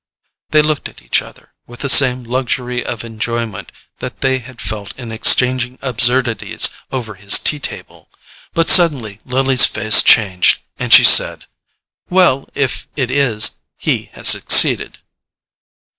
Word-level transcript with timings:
They 0.49 0.63
looked 0.63 0.89
at 0.89 1.03
each 1.03 1.21
other 1.21 1.53
with 1.67 1.81
the 1.81 1.87
same 1.87 2.23
luxury 2.23 2.83
of 2.83 3.03
enjoyment 3.03 3.71
that 3.99 4.21
they 4.21 4.39
had 4.39 4.59
felt 4.59 4.97
in 4.97 5.11
exchanging 5.11 5.77
absurdities 5.79 6.71
over 6.91 7.13
his 7.13 7.37
tea 7.37 7.59
table; 7.59 8.09
but 8.55 8.67
suddenly 8.67 9.19
Lily's 9.25 9.67
face 9.67 10.01
changed, 10.01 10.63
and 10.79 10.91
she 10.91 11.03
said: 11.03 11.43
"Well, 12.09 12.49
if 12.55 12.87
it 12.95 13.11
is, 13.11 13.57
he 13.77 14.09
has 14.13 14.27
succeeded." 14.29 14.97